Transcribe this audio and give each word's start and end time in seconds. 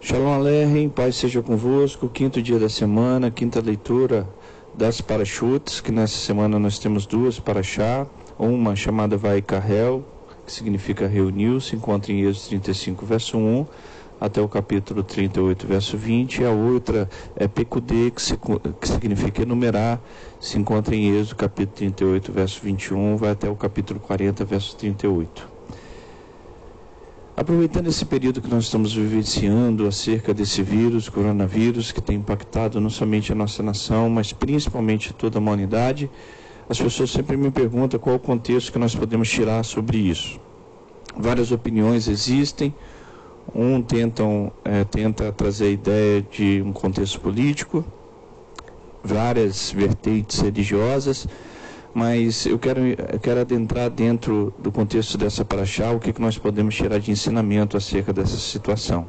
Shalom 0.00 0.32
Aleichem, 0.32 0.88
paz 0.88 1.16
seja 1.16 1.42
convosco. 1.42 2.08
Quinto 2.08 2.40
dia 2.40 2.56
da 2.56 2.68
semana, 2.68 3.32
quinta 3.32 3.60
leitura 3.60 4.28
das 4.72 5.00
parachutes, 5.00 5.80
que 5.80 5.90
nessa 5.90 6.16
semana 6.16 6.56
nós 6.56 6.78
temos 6.78 7.04
duas 7.04 7.40
paraxá. 7.40 8.06
Uma 8.38 8.76
chamada 8.76 9.16
Vai 9.16 9.42
Carrel, 9.42 10.04
que 10.46 10.52
significa 10.52 11.08
reuniu, 11.08 11.60
se 11.60 11.74
encontra 11.74 12.12
em 12.12 12.20
Êxodo 12.20 12.50
35, 12.50 13.04
verso 13.04 13.36
1, 13.38 13.66
até 14.20 14.40
o 14.40 14.48
capítulo 14.48 15.02
38, 15.02 15.66
verso 15.66 15.96
20. 15.96 16.42
E 16.42 16.44
a 16.44 16.52
outra 16.52 17.10
é 17.34 17.48
Pecudê, 17.48 18.12
que, 18.12 18.22
se, 18.22 18.38
que 18.80 18.88
significa 18.88 19.42
enumerar, 19.42 20.00
se 20.38 20.56
encontra 20.58 20.94
em 20.94 21.18
Êxodo 21.18 21.34
capítulo 21.34 21.74
38, 21.74 22.32
verso 22.32 22.60
21, 22.62 23.16
vai 23.16 23.30
até 23.30 23.50
o 23.50 23.56
capítulo 23.56 23.98
40, 23.98 24.44
verso 24.44 24.76
38. 24.76 25.57
Aproveitando 27.38 27.86
esse 27.86 28.04
período 28.04 28.42
que 28.42 28.50
nós 28.50 28.64
estamos 28.64 28.92
vivenciando 28.92 29.86
acerca 29.86 30.34
desse 30.34 30.60
vírus, 30.60 31.08
coronavírus, 31.08 31.92
que 31.92 32.00
tem 32.00 32.16
impactado 32.16 32.80
não 32.80 32.90
somente 32.90 33.30
a 33.30 33.34
nossa 33.36 33.62
nação, 33.62 34.10
mas 34.10 34.32
principalmente 34.32 35.12
toda 35.12 35.38
a 35.38 35.40
humanidade, 35.40 36.10
as 36.68 36.80
pessoas 36.80 37.12
sempre 37.12 37.36
me 37.36 37.48
perguntam 37.52 38.00
qual 38.00 38.16
o 38.16 38.18
contexto 38.18 38.72
que 38.72 38.78
nós 38.80 38.92
podemos 38.92 39.30
tirar 39.30 39.64
sobre 39.64 39.98
isso. 39.98 40.40
Várias 41.16 41.52
opiniões 41.52 42.08
existem, 42.08 42.74
um 43.54 43.80
tentam, 43.82 44.50
é, 44.64 44.82
tenta 44.82 45.30
trazer 45.30 45.66
a 45.66 45.70
ideia 45.70 46.26
de 46.28 46.60
um 46.60 46.72
contexto 46.72 47.20
político, 47.20 47.84
várias 49.04 49.70
vertentes 49.70 50.40
religiosas, 50.40 51.28
mas 51.94 52.46
eu 52.46 52.58
quero, 52.58 52.80
eu 52.86 53.20
quero 53.20 53.40
adentrar 53.40 53.90
dentro 53.90 54.52
do 54.58 54.70
contexto 54.70 55.16
dessa 55.16 55.44
paraxá, 55.44 55.90
o 55.90 55.98
que, 55.98 56.12
que 56.12 56.20
nós 56.20 56.38
podemos 56.38 56.74
tirar 56.74 56.98
de 56.98 57.10
ensinamento 57.10 57.76
acerca 57.76 58.12
dessa 58.12 58.36
situação. 58.36 59.06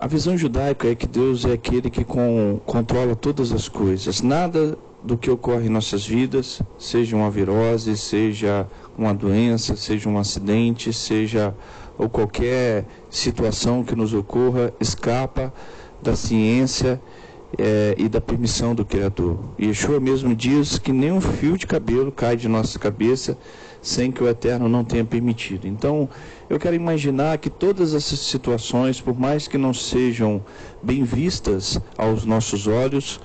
A 0.00 0.06
visão 0.06 0.36
judaica 0.36 0.88
é 0.88 0.94
que 0.94 1.06
Deus 1.06 1.44
é 1.44 1.52
aquele 1.52 1.88
que 1.88 2.04
com, 2.04 2.60
controla 2.66 3.16
todas 3.16 3.52
as 3.52 3.68
coisas. 3.68 4.20
Nada 4.20 4.76
do 5.02 5.16
que 5.16 5.30
ocorre 5.30 5.66
em 5.66 5.70
nossas 5.70 6.06
vidas, 6.06 6.60
seja 6.78 7.16
uma 7.16 7.30
virose, 7.30 7.96
seja 7.96 8.66
uma 8.98 9.14
doença, 9.14 9.76
seja 9.76 10.08
um 10.08 10.18
acidente, 10.18 10.92
seja 10.92 11.54
ou 11.96 12.08
qualquer 12.08 12.84
situação 13.08 13.84
que 13.84 13.94
nos 13.94 14.12
ocorra, 14.12 14.72
escapa 14.80 15.52
da 16.02 16.16
ciência 16.16 17.00
é, 17.58 17.94
e 17.98 18.08
da 18.08 18.20
permissão 18.20 18.74
do 18.74 18.84
Criador. 18.84 19.38
Yeshua 19.60 20.00
mesmo 20.00 20.34
diz 20.34 20.78
que 20.78 20.92
nem 20.92 21.12
um 21.12 21.20
fio 21.20 21.56
de 21.56 21.66
cabelo 21.66 22.10
cai 22.10 22.36
de 22.36 22.48
nossa 22.48 22.78
cabeça 22.78 23.36
sem 23.80 24.10
que 24.10 24.22
o 24.22 24.28
Eterno 24.28 24.68
não 24.68 24.82
tenha 24.82 25.04
permitido. 25.04 25.68
Então, 25.68 26.08
eu 26.48 26.58
quero 26.58 26.74
imaginar 26.74 27.36
que 27.36 27.50
todas 27.50 27.94
essas 27.94 28.18
situações, 28.18 29.00
por 29.00 29.18
mais 29.18 29.46
que 29.46 29.58
não 29.58 29.74
sejam 29.74 30.42
bem 30.82 31.04
vistas 31.04 31.78
aos 31.98 32.24
nossos 32.24 32.66
olhos, 32.66 33.20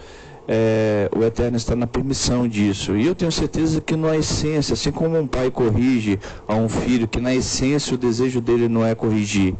é, 0.52 1.08
o 1.16 1.24
Eterno 1.24 1.56
está 1.56 1.76
na 1.76 1.86
permissão 1.86 2.48
disso. 2.48 2.98
E 2.98 3.06
eu 3.06 3.14
tenho 3.14 3.32
certeza 3.32 3.80
que 3.80 3.96
na 3.96 4.18
essência, 4.18 4.74
assim 4.74 4.92
como 4.92 5.16
um 5.18 5.28
pai 5.28 5.52
corrige 5.52 6.20
a 6.48 6.56
um 6.56 6.68
filho, 6.68 7.08
que 7.08 7.22
na 7.22 7.36
essência 7.36 7.94
o 7.94 7.98
desejo 7.98 8.42
dele 8.42 8.68
não 8.68 8.84
é 8.84 8.96
corrigir, 8.96 9.54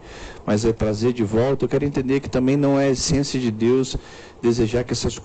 mas 0.48 0.66
é 0.66 0.74
trazer 0.74 1.14
de 1.14 1.24
volta, 1.24 1.64
eu 1.64 1.70
quero 1.70 1.86
entender 1.86 2.20
que 2.20 2.30
também 2.30 2.58
não 2.58 2.80
é 2.80 2.88
a 2.88 2.90
essência 2.90 3.40
de 3.40 3.52
Deus 3.52 3.96
desejar 4.42 4.84
que 4.84 4.94
essas, 4.94 5.20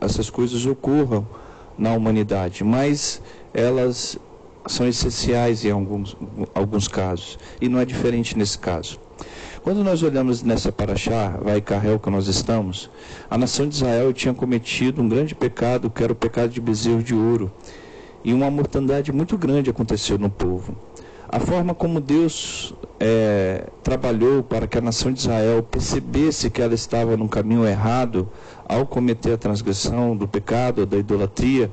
essas 0.00 0.30
coisas 0.30 0.64
ocorram 0.66 1.26
na 1.76 1.92
humanidade, 1.92 2.64
mas 2.64 3.20
elas 3.52 4.18
são 4.66 4.88
essenciais 4.88 5.64
em 5.64 5.70
alguns, 5.70 6.16
alguns 6.54 6.88
casos, 6.88 7.38
e 7.60 7.68
não 7.68 7.78
é 7.78 7.84
diferente 7.84 8.36
nesse 8.36 8.58
caso. 8.58 8.98
Quando 9.62 9.82
nós 9.82 10.02
olhamos 10.02 10.42
nessa 10.42 10.70
paraxá, 10.70 11.38
vai 11.42 11.60
Carrel 11.60 11.98
que 11.98 12.10
nós 12.10 12.26
estamos, 12.26 12.90
a 13.30 13.38
nação 13.38 13.66
de 13.66 13.76
Israel 13.76 14.12
tinha 14.12 14.34
cometido 14.34 15.00
um 15.00 15.08
grande 15.08 15.34
pecado, 15.34 15.88
que 15.90 16.04
era 16.04 16.12
o 16.12 16.16
pecado 16.16 16.50
de 16.50 16.60
bezerro 16.60 17.02
de 17.02 17.14
ouro, 17.14 17.50
e 18.22 18.32
uma 18.32 18.50
mortandade 18.50 19.12
muito 19.12 19.36
grande 19.38 19.70
aconteceu 19.70 20.18
no 20.18 20.30
povo. 20.30 20.76
A 21.28 21.40
forma 21.40 21.74
como 21.74 22.00
Deus 22.00 22.74
é, 22.98 23.66
trabalhou 23.82 24.42
para 24.42 24.66
que 24.66 24.78
a 24.78 24.80
nação 24.80 25.12
de 25.12 25.20
Israel 25.20 25.62
percebesse 25.62 26.50
que 26.50 26.62
ela 26.62 26.74
estava 26.74 27.16
no 27.16 27.28
caminho 27.28 27.66
errado 27.66 28.28
ao 28.68 28.86
cometer 28.86 29.32
a 29.32 29.38
transgressão 29.38 30.16
do 30.16 30.28
pecado, 30.28 30.86
da 30.86 30.96
idolatria, 30.96 31.70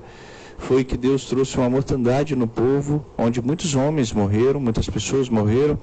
foi 0.58 0.84
que 0.84 0.98
Deus 0.98 1.26
trouxe 1.26 1.58
uma 1.58 1.70
mortandade 1.70 2.36
no 2.36 2.48
povo, 2.48 3.04
onde 3.18 3.42
muitos 3.42 3.74
homens 3.76 4.12
morreram, 4.12 4.60
muitas 4.60 4.88
pessoas 4.88 5.30
morreram, 5.30 5.78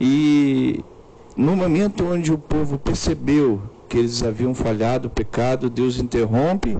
e 0.00 0.84
no 1.36 1.56
momento 1.56 2.04
onde 2.04 2.32
o 2.32 2.38
povo 2.38 2.78
percebeu 2.78 3.60
que 3.88 3.98
eles 3.98 4.22
haviam 4.22 4.54
falhado, 4.54 5.10
pecado, 5.10 5.70
Deus 5.70 5.98
interrompe 5.98 6.76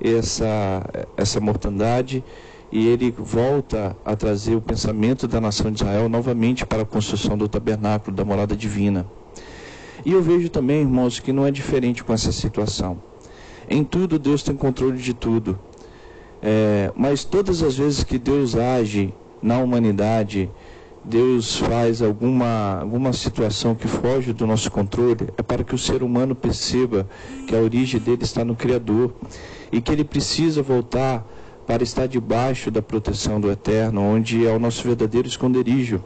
essa, 0.00 0.82
essa 1.16 1.40
mortandade 1.40 2.24
e 2.72 2.86
ele 2.86 3.10
volta 3.10 3.96
a 4.04 4.14
trazer 4.14 4.54
o 4.54 4.60
pensamento 4.60 5.26
da 5.26 5.40
nação 5.40 5.72
de 5.72 5.82
Israel 5.82 6.08
novamente 6.08 6.64
para 6.64 6.82
a 6.82 6.86
construção 6.86 7.36
do 7.36 7.48
tabernáculo, 7.48 8.16
da 8.16 8.24
morada 8.24 8.56
divina. 8.56 9.06
E 10.04 10.12
eu 10.12 10.22
vejo 10.22 10.48
também, 10.48 10.80
irmãos, 10.80 11.18
que 11.18 11.32
não 11.32 11.46
é 11.46 11.50
diferente 11.50 12.04
com 12.04 12.12
essa 12.12 12.32
situação. 12.32 13.02
Em 13.68 13.84
tudo, 13.84 14.18
Deus 14.18 14.42
tem 14.42 14.56
controle 14.56 14.98
de 14.98 15.12
tudo. 15.12 15.58
É, 16.42 16.90
mas 16.96 17.24
todas 17.24 17.62
as 17.62 17.76
vezes 17.76 18.02
que 18.02 18.18
Deus 18.18 18.56
age 18.56 19.12
na 19.42 19.58
humanidade, 19.58 20.50
Deus 21.04 21.56
faz 21.56 22.00
alguma, 22.00 22.78
alguma 22.80 23.12
situação 23.12 23.74
que 23.74 23.88
foge 23.88 24.32
do 24.32 24.46
nosso 24.46 24.70
controle, 24.70 25.28
é 25.36 25.42
para 25.42 25.64
que 25.64 25.74
o 25.74 25.78
ser 25.78 26.02
humano 26.02 26.34
perceba 26.34 27.06
que 27.46 27.54
a 27.54 27.58
origem 27.58 28.00
dele 28.00 28.22
está 28.22 28.44
no 28.44 28.54
Criador 28.54 29.12
e 29.72 29.80
que 29.80 29.92
ele 29.92 30.04
precisa 30.04 30.62
voltar 30.62 31.26
para 31.70 31.84
estar 31.84 32.08
debaixo 32.08 32.68
da 32.68 32.82
proteção 32.82 33.40
do 33.40 33.48
Eterno, 33.48 34.00
onde 34.00 34.44
é 34.44 34.50
o 34.50 34.58
nosso 34.58 34.82
verdadeiro 34.82 35.28
esconderijo. 35.28 36.02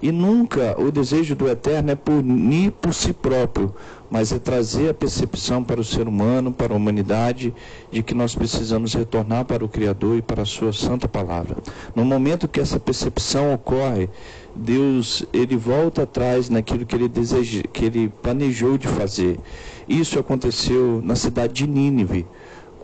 E 0.00 0.10
nunca 0.10 0.80
o 0.80 0.90
desejo 0.90 1.34
do 1.34 1.46
Eterno 1.46 1.90
é 1.90 1.94
punir 1.94 2.70
por 2.70 2.94
si 2.94 3.12
próprio, 3.12 3.74
mas 4.10 4.32
é 4.32 4.38
trazer 4.38 4.88
a 4.88 4.94
percepção 4.94 5.62
para 5.62 5.78
o 5.78 5.84
ser 5.84 6.08
humano, 6.08 6.50
para 6.50 6.72
a 6.72 6.76
humanidade, 6.76 7.54
de 7.92 8.02
que 8.02 8.14
nós 8.14 8.34
precisamos 8.34 8.94
retornar 8.94 9.44
para 9.44 9.62
o 9.62 9.68
Criador 9.68 10.16
e 10.16 10.22
para 10.22 10.40
a 10.40 10.46
Sua 10.46 10.72
Santa 10.72 11.06
Palavra. 11.06 11.58
No 11.94 12.02
momento 12.02 12.48
que 12.48 12.58
essa 12.58 12.80
percepção 12.80 13.52
ocorre, 13.52 14.08
Deus 14.56 15.26
ele 15.34 15.54
volta 15.54 16.04
atrás 16.04 16.48
naquilo 16.48 16.86
que 16.86 16.96
ele 16.96 17.08
deseja, 17.08 17.60
que 17.70 17.84
ele 17.84 18.08
planejou 18.22 18.78
de 18.78 18.88
fazer. 18.88 19.38
Isso 19.86 20.18
aconteceu 20.18 21.02
na 21.04 21.14
cidade 21.14 21.52
de 21.52 21.66
Nínive 21.66 22.24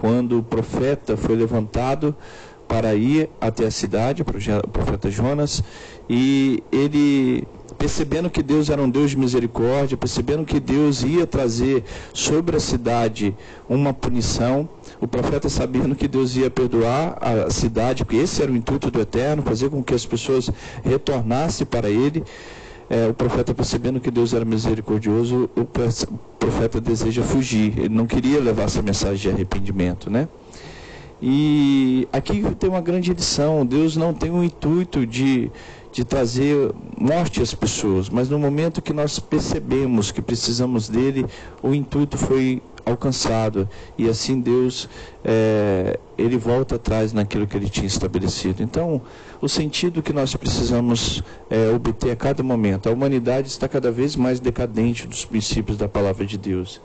quando 0.01 0.39
o 0.39 0.43
profeta 0.43 1.15
foi 1.15 1.37
levantado 1.37 2.17
para 2.67 2.95
ir 2.95 3.29
até 3.39 3.67
a 3.67 3.71
cidade, 3.71 4.23
o 4.23 4.25
profeta 4.25 5.11
Jonas, 5.11 5.63
e 6.09 6.63
ele, 6.73 7.47
percebendo 7.77 8.31
que 8.31 8.43
Deus 8.43 8.71
era 8.71 8.81
um 8.81 8.89
Deus 8.89 9.11
de 9.11 9.19
misericórdia, 9.19 9.99
percebendo 9.99 10.47
que 10.47 10.59
Deus 10.59 11.03
ia 11.03 11.27
trazer 11.27 11.85
sobre 12.15 12.57
a 12.57 12.61
cidade 12.61 13.37
uma 13.69 13.93
punição, 13.93 14.67
o 14.99 15.07
profeta 15.07 15.51
sabendo 15.51 15.95
que 15.95 16.09
Deus 16.09 16.35
ia 16.35 16.51
perdoar 16.51 17.19
a 17.21 17.51
cidade, 17.51 18.03
porque 18.03 18.17
esse 18.17 18.43
era 18.43 18.51
o 18.51 18.57
intuito 18.57 18.91
do 18.91 19.01
Eterno, 19.03 19.43
fazer 19.43 19.69
com 19.69 19.83
que 19.83 19.93
as 19.93 20.07
pessoas 20.07 20.49
retornassem 20.83 21.67
para 21.67 21.91
Ele, 21.91 22.25
é, 22.91 23.07
o 23.07 23.15
profeta 23.15 23.55
percebendo 23.55 24.01
que 24.01 24.11
Deus 24.11 24.35
era 24.35 24.45
misericordioso, 24.45 25.49
o 25.57 25.65
profeta 25.65 26.81
deseja 26.81 27.23
fugir. 27.23 27.79
Ele 27.79 27.89
não 27.89 28.05
queria 28.05 28.41
levar 28.41 28.65
essa 28.65 28.83
mensagem 28.83 29.17
de 29.17 29.31
arrependimento, 29.31 30.11
né? 30.11 30.29
E 31.23 32.09
aqui 32.13 32.43
tem 32.59 32.69
uma 32.69 32.81
grande 32.81 33.13
lição. 33.13 33.65
Deus 33.65 33.97
não 33.97 34.13
tem 34.13 34.31
o 34.33 34.43
intuito 34.43 35.07
de, 35.07 35.53
de 35.93 36.05
trazer 36.05 36.73
morte 36.99 37.41
às 37.41 37.55
pessoas, 37.55 38.09
mas 38.09 38.29
no 38.29 38.41
momento 38.41 38.83
que 38.83 38.93
nós 38.93 39.21
percebemos 39.21 40.11
que 40.11 40.21
precisamos 40.21 40.89
dele, 40.89 41.27
o 41.63 41.73
intuito 41.73 42.19
foi 42.19 42.61
alcançado 42.85 43.69
e 43.97 44.09
assim 44.09 44.41
Deus 44.41 44.89
é, 45.25 45.99
ele 46.17 46.37
volta 46.37 46.77
atrás 46.77 47.13
naquilo 47.13 47.47
que 47.47 47.57
ele 47.57 47.69
tinha 47.69 47.87
estabelecido. 47.87 48.63
Então, 48.63 49.01
o 49.41 49.49
sentido 49.49 50.03
que 50.03 50.13
nós 50.13 50.35
precisamos 50.35 51.23
é, 51.49 51.71
obter 51.71 52.11
a 52.11 52.17
cada 52.17 52.43
momento, 52.43 52.89
a 52.89 52.93
humanidade 52.93 53.49
está 53.49 53.69
cada 53.69 53.91
vez 53.91 54.17
mais 54.17 54.41
decadente 54.41 55.07
dos 55.07 55.25
princípios 55.25 55.77
da 55.77 55.89
palavra 55.89 56.27
de 56.27 56.37
Deus. 56.37 56.81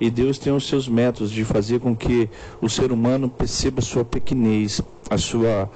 E 0.00 0.10
Deus 0.10 0.38
tem 0.38 0.54
os 0.54 0.68
seus 0.68 0.88
métodos 0.88 1.30
de 1.30 1.44
fazer 1.44 1.80
com 1.80 1.94
que 1.94 2.30
o 2.60 2.68
ser 2.68 2.92
humano 2.92 3.28
perceba 3.28 3.80
a 3.80 3.82
sua 3.82 4.04
pequenez, 4.04 4.80
a 5.10 5.18
sua 5.18 5.68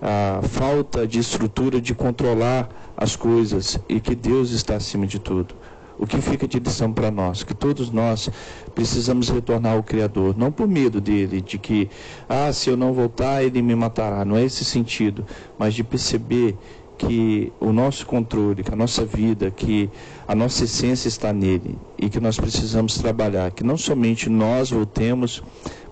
a 0.00 0.40
falta 0.42 1.06
de 1.06 1.18
estrutura 1.18 1.80
de 1.80 1.94
controlar 1.94 2.68
as 2.96 3.16
coisas 3.16 3.78
e 3.88 4.00
que 4.00 4.14
Deus 4.14 4.50
está 4.50 4.76
acima 4.76 5.06
de 5.06 5.18
tudo. 5.18 5.54
O 5.98 6.06
que 6.06 6.20
fica 6.20 6.46
de 6.46 6.58
lição 6.58 6.92
para 6.92 7.10
nós? 7.10 7.42
Que 7.42 7.54
todos 7.54 7.90
nós 7.90 8.28
precisamos 8.74 9.28
retornar 9.28 9.72
ao 9.72 9.82
Criador, 9.82 10.36
não 10.36 10.52
por 10.52 10.68
medo 10.68 11.00
dele, 11.00 11.40
de 11.40 11.58
que, 11.58 11.88
ah, 12.28 12.52
se 12.52 12.68
eu 12.68 12.76
não 12.76 12.92
voltar, 12.92 13.42
ele 13.42 13.62
me 13.62 13.74
matará. 13.74 14.24
Não 14.24 14.36
é 14.36 14.44
esse 14.44 14.64
sentido, 14.64 15.24
mas 15.58 15.74
de 15.74 15.82
perceber 15.82 16.56
que 16.98 17.52
o 17.60 17.72
nosso 17.72 18.06
controle, 18.06 18.62
que 18.62 18.72
a 18.72 18.76
nossa 18.76 19.04
vida, 19.04 19.50
que 19.50 19.90
a 20.26 20.34
nossa 20.34 20.64
essência 20.64 21.08
está 21.08 21.32
nele 21.32 21.78
e 21.98 22.08
que 22.08 22.20
nós 22.20 22.38
precisamos 22.38 22.94
trabalhar, 22.94 23.50
que 23.50 23.62
não 23.62 23.76
somente 23.76 24.30
nós 24.30 24.70
voltemos, 24.70 25.42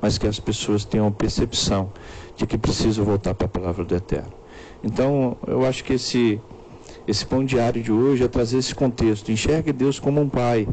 mas 0.00 0.18
que 0.18 0.26
as 0.26 0.40
pessoas 0.40 0.84
tenham 0.84 1.10
percepção 1.12 1.92
de 2.36 2.46
que 2.46 2.56
precisam 2.56 3.04
voltar 3.04 3.34
para 3.34 3.46
a 3.46 3.48
palavra 3.48 3.84
do 3.84 3.94
Eterno. 3.94 4.32
Então, 4.82 5.36
eu 5.46 5.64
acho 5.64 5.84
que 5.84 5.94
esse 5.94 6.40
esse 7.06 7.24
pão 7.26 7.44
diário 7.44 7.82
de 7.82 7.92
hoje 7.92 8.24
é 8.24 8.28
trazer 8.28 8.58
esse 8.58 8.74
contexto. 8.74 9.30
Enxergue 9.30 9.72
Deus 9.72 9.98
como 9.98 10.20
um 10.20 10.28
pai 10.28 10.66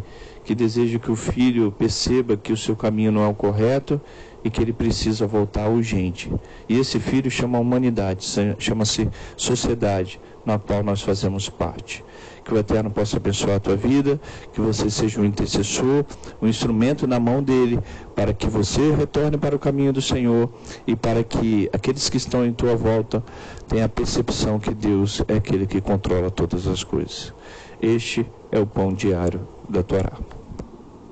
que 0.44 0.56
deseja 0.56 0.98
que 0.98 1.12
o 1.12 1.16
filho 1.16 1.72
perceba 1.72 2.38
que 2.38 2.54
o 2.54 2.57
seu 2.57 2.75
caminho 2.75 3.12
não 3.12 3.24
é 3.24 3.28
o 3.28 3.33
correto 3.33 4.00
e 4.44 4.50
que 4.50 4.62
ele 4.62 4.74
precisa 4.74 5.28
voltar 5.28 5.69
urgente. 5.69 6.31
E 6.68 6.80
esse 6.80 7.00
filho 7.00 7.30
chama 7.30 7.57
a 7.57 7.62
humanidade, 7.62 8.25
chama-se 8.57 9.10
sociedade, 9.36 10.19
na 10.45 10.57
qual 10.57 10.81
nós 10.83 11.01
fazemos 11.01 11.50
parte. 11.50 12.04
Que 12.44 12.54
o 12.54 12.58
Eterno 12.58 12.90
possa 12.90 13.18
abençoar 13.18 13.58
a 13.58 13.60
tua 13.60 13.76
vida, 13.76 14.20
que 14.52 14.60
você 14.60 14.90
seja 14.90 15.22
um 15.22 15.26
intercessor, 15.26 16.06
um 16.42 16.48
instrumento 16.48 17.06
na 17.06 17.20
mão 17.20 17.42
dele, 17.44 17.80
para 18.16 18.34
que 18.34 18.48
você 18.48 18.92
retorne 18.92 19.38
para 19.38 19.56
o 19.56 19.60
caminho 19.60 19.94
do 19.94 20.02
Senhor 20.02 20.50
e 20.88 20.96
para 20.96 21.24
que 21.24 21.70
aqueles 21.72 22.10
que 22.10 22.18
estão 22.18 22.46
em 22.46 22.52
tua 22.52 22.76
volta 22.76 23.24
tenham 23.68 23.86
a 23.86 23.90
percepção 23.90 24.60
que 24.60 24.74
Deus 24.74 25.22
é 25.28 25.36
aquele 25.36 25.68
que 25.68 25.80
controla 25.80 26.32
todas 26.32 26.68
as 26.68 26.84
coisas. 26.84 27.34
Este 27.82 28.26
é 28.52 28.60
o 28.60 28.66
pão 28.66 28.94
diário 28.94 29.48
da 29.70 29.82
Torá. 29.82 30.14